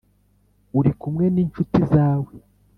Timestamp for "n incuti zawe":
1.33-2.33